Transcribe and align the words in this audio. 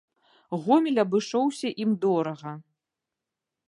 Гомель 0.63 0.97
абышоўся 1.03 1.69
ім 1.85 1.91
дорага. 2.07 2.51